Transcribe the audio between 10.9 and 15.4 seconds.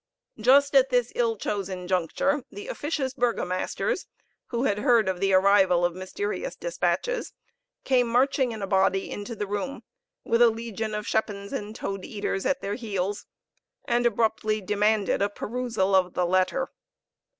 of schepens and toad eaters at their heels, and abruptly demanded a